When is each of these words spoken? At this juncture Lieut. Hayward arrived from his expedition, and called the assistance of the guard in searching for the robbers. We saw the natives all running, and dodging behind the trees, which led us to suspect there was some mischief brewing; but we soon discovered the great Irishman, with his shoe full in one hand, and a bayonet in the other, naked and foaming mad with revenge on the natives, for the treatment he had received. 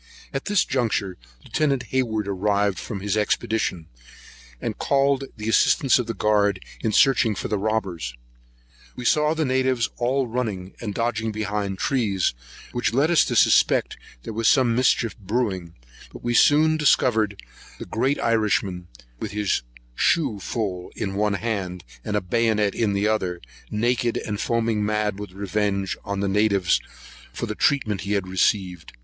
At 0.33 0.45
this 0.45 0.65
juncture 0.65 1.15
Lieut. 1.59 1.83
Hayward 1.89 2.27
arrived 2.27 2.79
from 2.79 3.01
his 3.01 3.15
expedition, 3.15 3.85
and 4.59 4.79
called 4.79 5.25
the 5.37 5.47
assistance 5.47 5.99
of 5.99 6.07
the 6.07 6.15
guard 6.15 6.59
in 6.79 6.91
searching 6.91 7.35
for 7.35 7.49
the 7.49 7.59
robbers. 7.59 8.15
We 8.95 9.05
saw 9.05 9.35
the 9.35 9.45
natives 9.45 9.91
all 9.97 10.25
running, 10.25 10.73
and 10.81 10.95
dodging 10.95 11.31
behind 11.31 11.73
the 11.77 11.81
trees, 11.81 12.33
which 12.71 12.95
led 12.95 13.11
us 13.11 13.23
to 13.25 13.35
suspect 13.35 13.95
there 14.23 14.33
was 14.33 14.47
some 14.47 14.75
mischief 14.75 15.15
brewing; 15.19 15.75
but 16.11 16.23
we 16.23 16.33
soon 16.33 16.77
discovered 16.77 17.39
the 17.77 17.85
great 17.85 18.19
Irishman, 18.19 18.87
with 19.19 19.33
his 19.33 19.61
shoe 19.93 20.39
full 20.39 20.89
in 20.95 21.13
one 21.13 21.35
hand, 21.35 21.83
and 22.03 22.15
a 22.15 22.21
bayonet 22.21 22.73
in 22.73 22.93
the 22.93 23.07
other, 23.07 23.39
naked 23.69 24.17
and 24.25 24.41
foaming 24.41 24.83
mad 24.83 25.19
with 25.19 25.33
revenge 25.33 25.95
on 26.03 26.21
the 26.21 26.27
natives, 26.27 26.81
for 27.31 27.45
the 27.45 27.53
treatment 27.53 28.01
he 28.01 28.13
had 28.13 28.27
received. 28.27 28.93